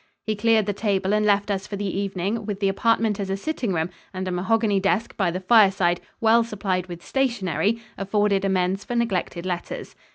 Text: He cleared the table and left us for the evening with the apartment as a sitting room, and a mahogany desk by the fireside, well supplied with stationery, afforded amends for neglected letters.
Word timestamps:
He 0.25 0.35
cleared 0.35 0.65
the 0.65 0.73
table 0.73 1.13
and 1.13 1.27
left 1.27 1.51
us 1.51 1.67
for 1.67 1.75
the 1.75 1.85
evening 1.85 2.47
with 2.47 2.59
the 2.59 2.69
apartment 2.69 3.19
as 3.19 3.29
a 3.29 3.37
sitting 3.37 3.71
room, 3.71 3.91
and 4.15 4.27
a 4.27 4.31
mahogany 4.31 4.79
desk 4.79 5.15
by 5.15 5.29
the 5.29 5.39
fireside, 5.41 6.01
well 6.19 6.43
supplied 6.43 6.87
with 6.87 7.05
stationery, 7.05 7.79
afforded 7.99 8.43
amends 8.43 8.83
for 8.83 8.95
neglected 8.95 9.45
letters. 9.45 9.93